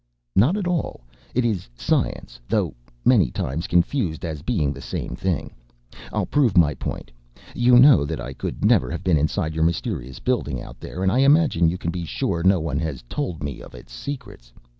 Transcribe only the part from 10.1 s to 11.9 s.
building out there, and I imagine you